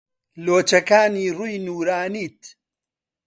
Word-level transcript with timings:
لۆچەکانی 0.45 1.27
ڕووی 1.37 1.57
نوورانیت 1.65 2.39